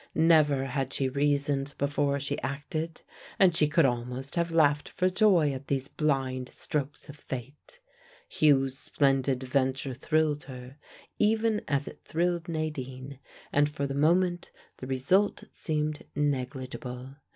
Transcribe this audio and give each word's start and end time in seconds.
Never 0.15 0.65
had 0.65 0.91
she 0.93 1.07
reasoned 1.07 1.75
before 1.77 2.19
she 2.19 2.41
acted, 2.41 3.03
and 3.37 3.55
she 3.55 3.67
could 3.67 3.85
almost 3.85 4.33
have 4.33 4.51
laughed 4.51 4.89
for 4.89 5.11
joy 5.11 5.51
at 5.53 5.67
these 5.67 5.87
blind 5.89 6.49
strokes 6.49 7.07
of 7.07 7.15
fate. 7.15 7.79
Hugh's 8.27 8.75
splendid 8.79 9.43
venture 9.43 9.93
thrilled 9.93 10.45
her, 10.45 10.77
even 11.19 11.61
as 11.67 11.87
it 11.87 12.01
thrilled 12.03 12.49
Nadine, 12.49 13.19
and 13.53 13.69
for 13.69 13.85
the 13.85 13.93
moment 13.93 14.49
the 14.77 14.87
result 14.87 15.43
seemed 15.51 16.03
negligible. 16.15 17.17